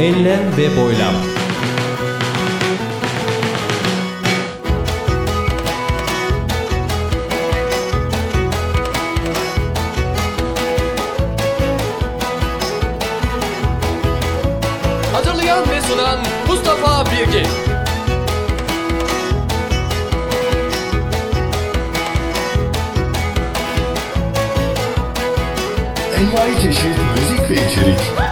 [0.00, 1.14] Enlem ve boylam.
[15.12, 17.46] Hazırlayan ve sunan Mustafa Birgin.
[26.18, 26.84] Envai çeşit
[27.16, 28.29] müzik ve içerik.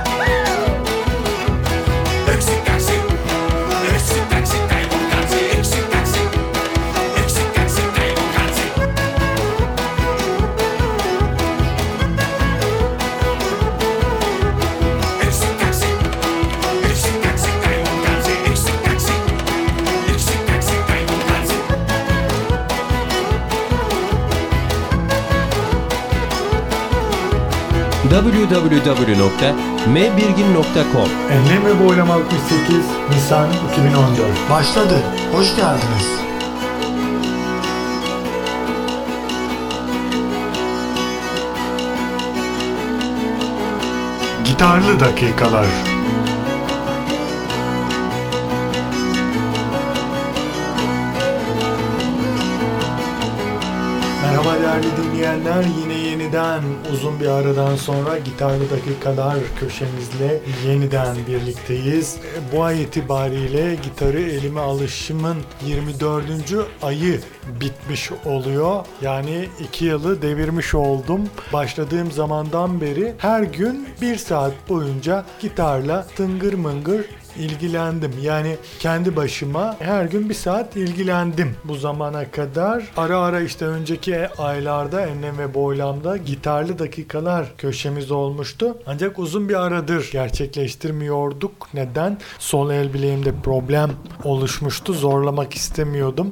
[28.18, 32.76] www.mbirgin.com Enlem ve Boylam 68
[33.10, 34.18] Nisan 2014
[34.50, 35.02] Başladı.
[35.32, 36.08] Hoş geldiniz.
[44.44, 45.66] Gitarlı Dakikalar
[54.28, 55.64] Merhaba değerli dinleyenler.
[55.82, 56.62] Yine yeniden
[56.92, 62.16] uzun bir aradan sonra Gitarlı Dakikalar köşemizle yeniden birlikteyiz.
[62.52, 66.24] Bu ay itibariyle gitarı elime alışımın 24.
[66.82, 67.20] ayı
[67.60, 68.86] bitmiş oluyor.
[69.02, 71.20] Yani 2 yılı devirmiş oldum.
[71.52, 77.04] Başladığım zamandan beri her gün 1 saat boyunca gitarla tıngır mıngır
[77.38, 78.12] ilgilendim.
[78.22, 82.84] Yani kendi başıma her gün bir saat ilgilendim bu zamana kadar.
[82.96, 88.76] Ara ara işte önceki aylarda enlem ve boylamda gitarlı dakikalar köşemiz olmuştu.
[88.86, 91.68] Ancak uzun bir aradır gerçekleştirmiyorduk.
[91.74, 92.18] Neden?
[92.38, 93.90] Sol el bileğimde problem
[94.24, 94.92] oluşmuştu.
[94.92, 96.30] Zorlamak istemiyordum.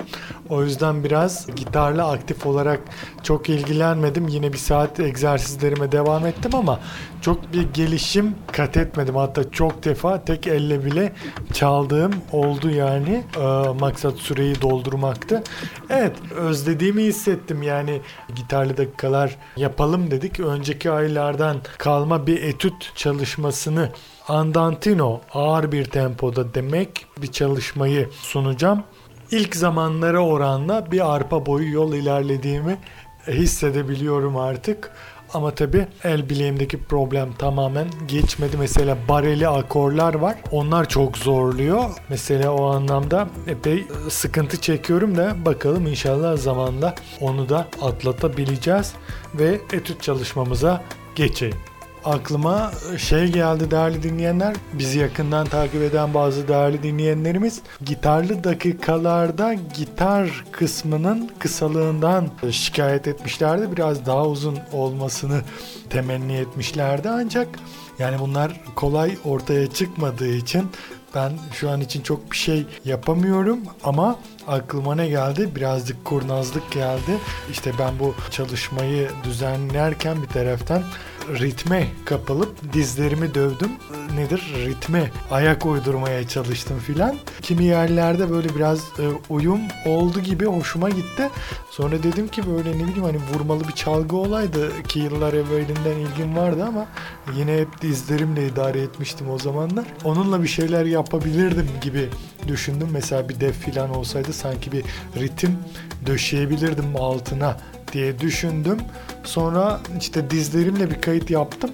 [0.48, 2.80] O yüzden biraz gitarla aktif olarak
[3.26, 4.28] çok ilgilenmedim.
[4.28, 6.81] Yine bir saat egzersizlerime devam ettim ama
[7.20, 9.16] çok bir gelişim kat etmedim.
[9.16, 11.12] Hatta çok defa tek elle bile
[11.53, 13.25] çaldığım oldu yani.
[13.36, 13.41] Ee,
[13.81, 15.42] maksat süreyi doldurmaktı.
[15.91, 18.00] Evet özlediğimi hissettim yani
[18.34, 20.41] gitarlı dakikalar yapalım dedik.
[20.41, 23.91] Önceki aylardan kalma bir etüt çalışmasını
[24.28, 28.82] andantino ağır bir tempoda demek bir çalışmayı sunacağım.
[29.31, 32.78] İlk zamanlara oranla bir arpa boyu yol ilerlediğimi
[33.28, 34.91] hissedebiliyorum artık.
[35.34, 38.56] Ama tabi el bileğimdeki problem tamamen geçmedi.
[38.56, 40.37] Mesela bareli akorlar var.
[40.50, 41.84] Onlar çok zorluyor.
[42.09, 48.92] Mesela o anlamda epey sıkıntı çekiyorum da bakalım inşallah zamanda onu da atlatabileceğiz
[49.34, 50.84] ve etüt çalışmamıza
[51.15, 51.59] geçelim.
[52.06, 54.56] Aklıma şey geldi değerli dinleyenler.
[54.72, 63.76] Bizi yakından takip eden bazı değerli dinleyenlerimiz gitarlı dakikalarda gitar kısmının kısalığından şikayet etmişlerdi.
[63.76, 65.40] Biraz daha uzun olmasını
[65.90, 67.48] temenni etmişlerdi ancak
[67.98, 70.70] yani bunlar kolay ortaya çıkmadığı için
[71.14, 74.18] ben şu an için çok bir şey yapamıyorum ama
[74.48, 75.48] aklıma ne geldi?
[75.56, 77.18] Birazcık kurnazlık geldi.
[77.50, 80.82] İşte ben bu çalışmayı düzenlerken bir taraftan
[81.41, 83.70] ritme kapılıp dizlerimi dövdüm.
[84.14, 84.54] Nedir?
[84.66, 87.16] Ritme ayak uydurmaya çalıştım filan.
[87.42, 91.31] Kimi yerlerde böyle biraz e, uyum oldu gibi hoşuma gitti.
[91.70, 96.36] Sonra dedim ki böyle ne bileyim hani vurmalı bir çalgı olaydı ki yıllar evvelinden ilgim
[96.36, 96.86] vardı ama
[97.36, 99.84] yine hep dizlerimle idare etmiştim o zamanlar.
[100.04, 102.09] Onunla bir şeyler yapabilirdim gibi
[102.48, 102.88] düşündüm.
[102.92, 104.84] Mesela bir def filan olsaydı sanki bir
[105.16, 105.59] ritim
[106.06, 107.56] döşeyebilirdim altına
[107.92, 108.78] diye düşündüm.
[109.24, 111.70] Sonra işte dizlerimle bir kayıt yaptım.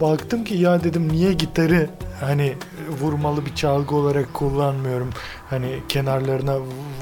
[0.00, 2.54] Baktım ki ya dedim niye gitarı hani
[3.00, 5.10] vurmalı bir çalgı olarak kullanmıyorum.
[5.50, 6.58] Hani kenarlarına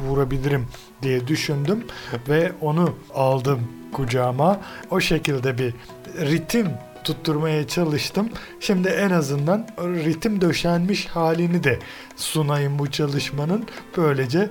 [0.08, 0.66] vurabilirim
[1.02, 1.84] diye düşündüm
[2.28, 3.60] ve onu aldım
[3.92, 4.60] kucağıma.
[4.90, 5.74] O şekilde bir
[6.20, 6.66] ritim
[7.04, 8.28] tutturmaya çalıştım.
[8.60, 11.78] Şimdi en azından ritim döşenmiş halini de
[12.16, 13.66] sunayım bu çalışmanın.
[13.96, 14.50] Böylece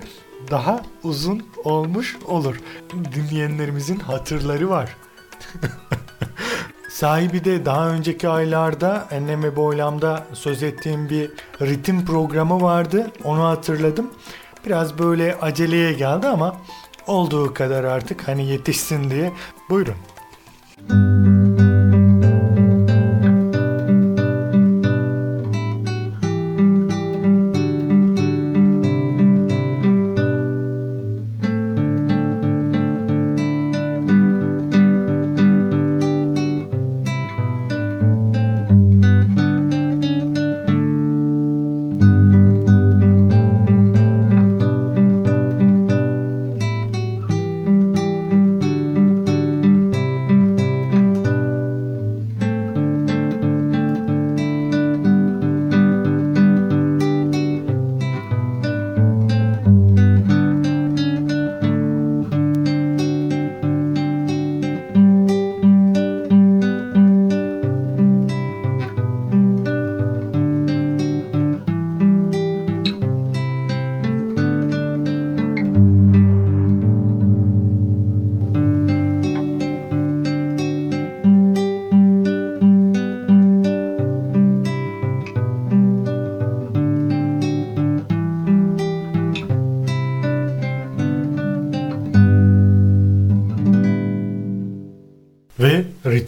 [0.51, 2.55] daha uzun olmuş olur.
[3.15, 4.95] Dinleyenlerimizin hatırları var.
[6.89, 11.31] Sahibi de daha önceki aylarda Enlem ve Boylam'da söz ettiğim bir
[11.61, 13.11] ritim programı vardı.
[13.23, 14.09] Onu hatırladım.
[14.65, 16.55] Biraz böyle aceleye geldi ama
[17.07, 19.33] olduğu kadar artık hani yetişsin diye.
[19.69, 19.95] Buyurun.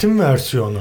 [0.01, 0.79] Ritim versiyonu.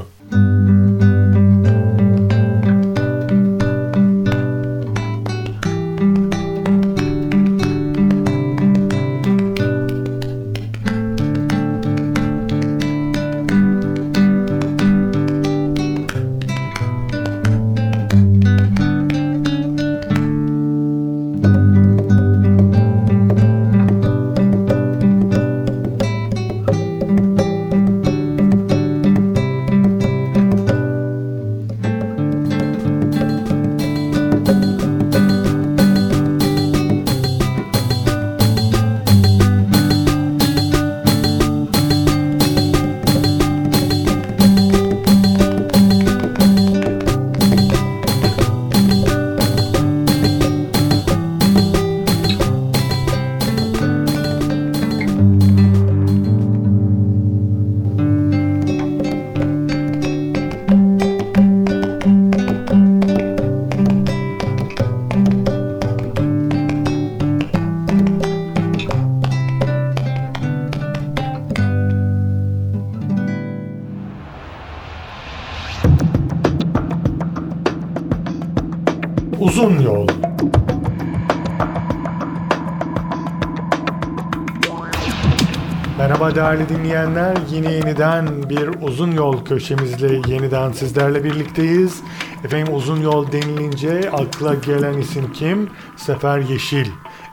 [86.00, 87.36] Merhaba değerli dinleyenler.
[87.50, 92.02] Yine yeniden bir uzun yol köşemizle yeniden sizlerle birlikteyiz.
[92.44, 95.70] Efendim uzun yol denilince akla gelen isim kim?
[95.96, 96.86] Sefer Yeşil.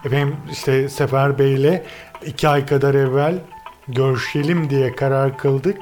[0.05, 1.83] Efendim işte Sefer Bey'le
[2.25, 3.39] iki ay kadar evvel
[3.87, 5.77] görüşelim diye karar kıldık.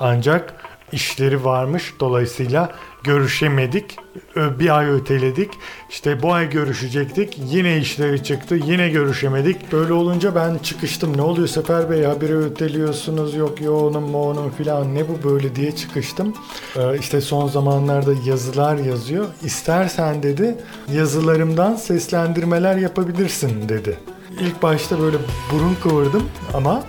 [0.00, 0.54] Ancak
[0.92, 1.94] işleri varmış.
[2.00, 2.72] Dolayısıyla
[3.04, 3.96] görüşemedik.
[4.36, 5.50] Bir ay öteledik.
[5.90, 7.38] İşte bu ay görüşecektik.
[7.50, 8.54] Yine işleri çıktı.
[8.54, 9.72] Yine görüşemedik.
[9.72, 11.16] Böyle olunca ben çıkıştım.
[11.16, 13.34] Ne oluyor Sefer Bey haberi öteliyorsunuz.
[13.34, 16.34] Yok yoğunum moğunum filan ne bu böyle diye çıkıştım.
[16.76, 19.26] Ee, işte son zamanlarda yazılar yazıyor.
[19.44, 20.56] İstersen dedi
[20.92, 23.98] yazılarımdan seslendirmeler yapabilirsin dedi.
[24.40, 25.16] İlk başta böyle
[25.52, 26.22] burun kıvırdım
[26.54, 26.82] ama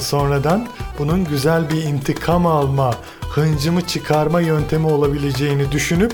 [0.00, 0.68] sonradan
[0.98, 2.94] bunun güzel bir intikam alma,
[3.30, 6.12] hıncımı çıkarma yöntemi olabileceğini düşünüp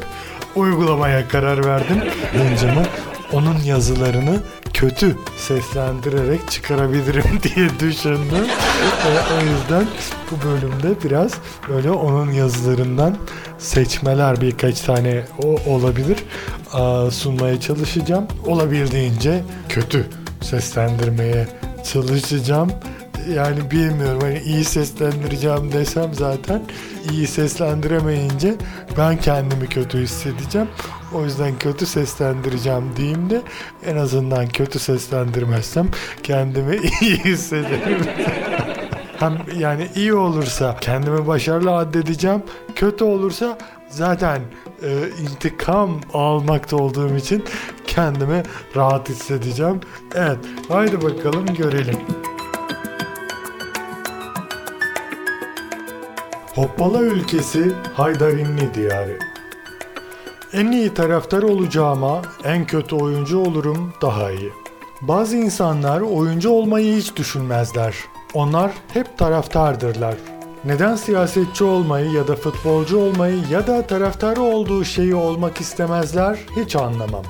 [0.54, 2.02] uygulamaya karar verdim.
[2.32, 2.82] Hıncımı
[3.32, 4.40] onun yazılarını
[4.74, 8.46] kötü seslendirerek çıkarabilirim diye düşündüm.
[9.06, 9.86] Ee, o yüzden
[10.30, 11.32] bu bölümde biraz
[11.68, 13.16] böyle onun yazılarından
[13.58, 16.24] seçmeler birkaç tane o olabilir
[16.72, 18.26] Aa, sunmaya çalışacağım.
[18.46, 20.06] Olabildiğince kötü
[20.42, 21.48] seslendirmeye
[21.92, 22.70] çalışacağım
[23.34, 26.62] yani bilmiyorum hani iyi seslendireceğim desem zaten
[27.12, 28.54] iyi seslendiremeyince
[28.98, 30.68] ben kendimi kötü hissedeceğim.
[31.14, 33.42] O yüzden kötü seslendireceğim diyeyim de
[33.86, 35.88] en azından kötü seslendirmezsem
[36.22, 38.06] kendimi iyi hissederim.
[39.18, 42.42] Hem yani iyi olursa kendimi başarılı addedeceğim.
[42.74, 44.40] Kötü olursa zaten
[44.82, 47.44] e, intikam almakta olduğum için
[47.86, 48.42] kendimi
[48.76, 49.80] rahat hissedeceğim.
[50.14, 51.98] Evet haydi bakalım görelim.
[56.56, 59.18] Hoppala ülkesi Haydarinli diyarı.
[60.52, 64.52] En iyi taraftar olacağıma en kötü oyuncu olurum daha iyi.
[65.00, 67.94] Bazı insanlar oyuncu olmayı hiç düşünmezler.
[68.34, 70.14] Onlar hep taraftardırlar.
[70.64, 76.76] Neden siyasetçi olmayı ya da futbolcu olmayı ya da taraftarı olduğu şeyi olmak istemezler hiç
[76.76, 77.24] anlamam.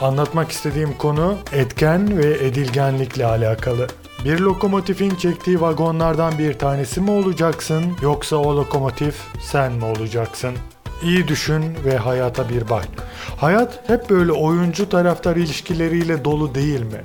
[0.00, 3.86] Anlatmak istediğim konu etken ve edilgenlikle alakalı.
[4.24, 10.54] Bir lokomotifin çektiği vagonlardan bir tanesi mi olacaksın yoksa o lokomotif sen mi olacaksın?
[11.02, 12.88] İyi düşün ve hayata bir bak.
[13.36, 17.04] Hayat hep böyle oyuncu taraftar ilişkileriyle dolu değil mi?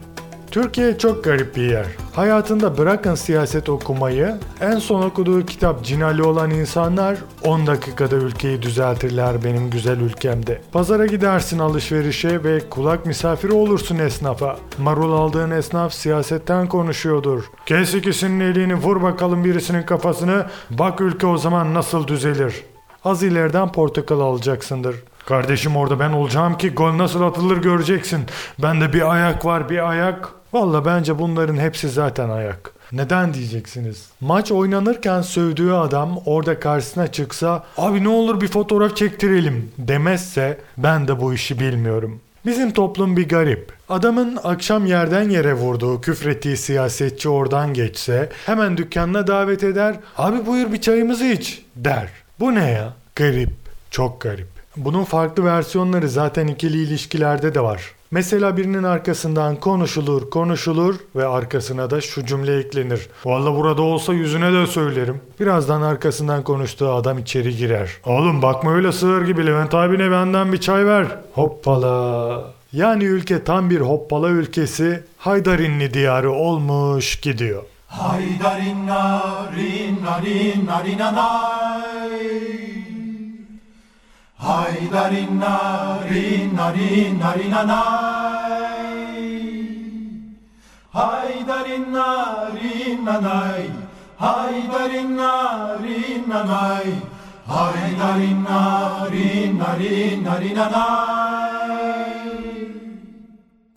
[0.52, 1.86] Türkiye çok garip bir yer.
[2.14, 9.44] Hayatında bırakın siyaset okumayı, en son okuduğu kitap Cinali olan insanlar 10 dakikada ülkeyi düzeltirler
[9.44, 10.62] benim güzel ülkemde.
[10.72, 14.58] Pazara gidersin alışverişe ve kulak misafiri olursun esnafa.
[14.78, 17.44] Marul aldığın esnaf siyasetten konuşuyordur.
[17.66, 22.64] Kes ikisinin elini vur bakalım birisinin kafasını, bak ülke o zaman nasıl düzelir.
[23.04, 24.96] Az ileriden portakal alacaksındır.
[25.28, 28.22] Kardeşim orada ben olacağım ki gol nasıl atılır göreceksin.
[28.60, 30.30] Bende bir ayak var bir ayak.
[30.54, 32.72] Valla bence bunların hepsi zaten ayak.
[32.92, 34.10] Neden diyeceksiniz?
[34.22, 41.08] Maç oynanırken sövdüğü adam orada karşısına çıksa abi ne olur bir fotoğraf çektirelim demezse ben
[41.08, 42.20] de bu işi bilmiyorum.
[42.46, 43.74] Bizim toplum bir garip.
[43.90, 49.96] Adamın akşam yerden yere vurduğu, küfrettiği siyasetçi oradan geçse hemen dükkanına davet eder.
[50.18, 52.08] Abi buyur bir çayımızı iç der.
[52.40, 52.94] Bu ne ya?
[53.16, 53.52] Garip.
[53.92, 54.57] Çok garip.
[54.78, 57.92] Bunun farklı versiyonları zaten ikili ilişkilerde de var.
[58.12, 63.10] Mesela birinin arkasından konuşulur konuşulur ve arkasına da şu cümle eklenir.
[63.26, 65.22] Valla burada olsa yüzüne de söylerim.
[65.40, 67.92] Birazdan arkasından konuştuğu adam içeri girer.
[68.06, 71.08] Oğlum bakma öyle sığır gibi Levent abine benden bir çay ver.
[71.34, 72.44] Hoppala.
[72.74, 77.64] Yani ülke tam bir hoppala ülkesi Haydarinli diyarı olmuş gidiyor.
[77.88, 79.22] Haydarina
[79.56, 82.57] rina rina rina nay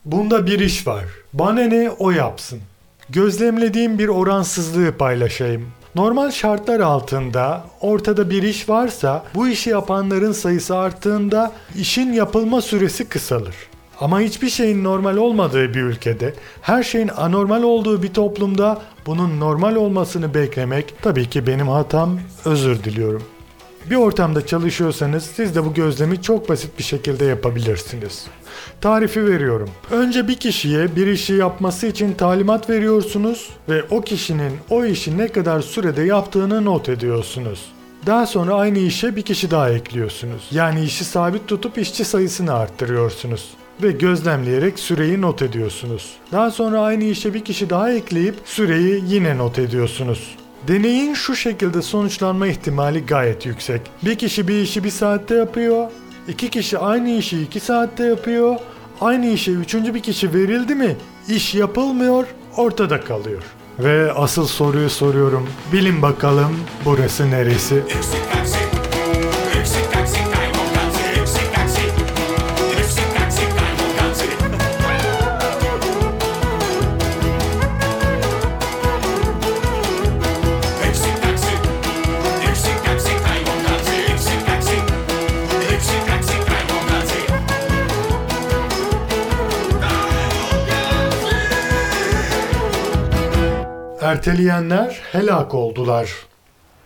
[0.05, 1.03] Bunda bir iş var.
[1.33, 2.59] Bana ne o yapsın.
[3.09, 5.71] Gözlemlediğim bir oransızlığı paylaşayım.
[5.95, 13.09] Normal şartlar altında ortada bir iş varsa bu işi yapanların sayısı arttığında işin yapılma süresi
[13.09, 13.55] kısalır.
[13.99, 19.75] Ama hiçbir şeyin normal olmadığı bir ülkede, her şeyin anormal olduğu bir toplumda bunun normal
[19.75, 23.23] olmasını beklemek tabii ki benim hatam, özür diliyorum.
[23.89, 28.25] Bir ortamda çalışıyorsanız siz de bu gözlemi çok basit bir şekilde yapabilirsiniz.
[28.81, 29.69] Tarifi veriyorum.
[29.91, 35.27] Önce bir kişiye bir işi yapması için talimat veriyorsunuz ve o kişinin o işi ne
[35.27, 37.71] kadar sürede yaptığını not ediyorsunuz.
[38.05, 40.47] Daha sonra aynı işe bir kişi daha ekliyorsunuz.
[40.51, 43.49] Yani işi sabit tutup işçi sayısını arttırıyorsunuz
[43.83, 46.13] ve gözlemleyerek süreyi not ediyorsunuz.
[46.31, 50.35] Daha sonra aynı işe bir kişi daha ekleyip süreyi yine not ediyorsunuz.
[50.67, 53.81] Deneyin şu şekilde sonuçlanma ihtimali gayet yüksek.
[54.05, 55.91] Bir kişi bir işi bir saatte yapıyor.
[56.27, 58.55] iki kişi aynı işi iki saatte yapıyor.
[59.01, 60.95] Aynı işe üçüncü bir kişi verildi mi
[61.29, 62.27] iş yapılmıyor
[62.57, 63.43] ortada kalıyor.
[63.79, 65.49] Ve asıl soruyu soruyorum.
[65.73, 67.75] Bilin bakalım burası neresi?
[67.75, 68.50] Yksi kaksi,
[94.11, 96.09] Erteleyenler helak oldular.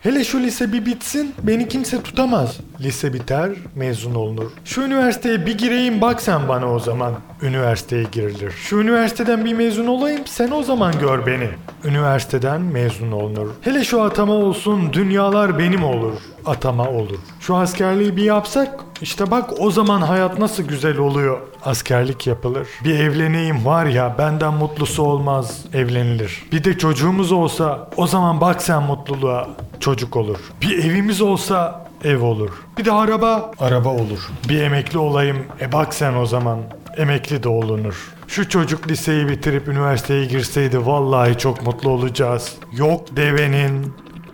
[0.06, 2.58] Hele şu lise bir bitsin beni kimse tutamaz.
[2.80, 4.50] Lise biter mezun olunur.
[4.64, 7.12] Şu üniversiteye bir gireyim bak sen bana o zaman.
[7.42, 8.50] Üniversiteye girilir.
[8.50, 11.48] Şu üniversiteden bir mezun olayım sen o zaman gör beni.
[11.84, 13.48] Üniversiteden mezun olunur.
[13.60, 16.12] Hele şu atama olsun dünyalar benim olur.
[16.46, 17.18] Atama olur.
[17.40, 21.38] Şu askerliği bir yapsak işte bak o zaman hayat nasıl güzel oluyor.
[21.64, 22.68] Askerlik yapılır.
[22.84, 26.42] Bir evleneyim var ya benden mutlusu olmaz evlenilir.
[26.52, 29.48] Bir de çocuğumuz olsa o zaman bak sen mutluluğa
[29.80, 30.38] çocuk olur.
[30.62, 32.50] Bir evimiz olsa ev olur.
[32.78, 34.28] Bir de araba araba olur.
[34.48, 36.58] Bir emekli olayım e bak sen o zaman
[36.96, 38.12] emekli de olunur.
[38.28, 42.54] Şu çocuk liseyi bitirip üniversiteye girseydi vallahi çok mutlu olacağız.
[42.72, 43.92] Yok devenin.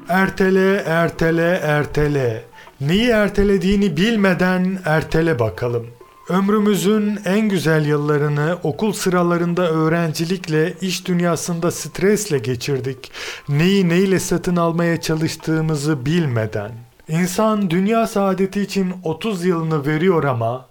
[0.09, 2.45] Ertele, ertele, ertele.
[2.81, 5.87] Neyi ertelediğini bilmeden ertele bakalım.
[6.33, 13.12] Ömrümüzün en güzel yıllarını okul sıralarında öğrencilikle, iş dünyasında stresle geçirdik.
[13.49, 16.71] Neyi neyle satın almaya çalıştığımızı bilmeden.
[17.09, 20.67] İnsan dünya saadeti için 30 yılını veriyor ama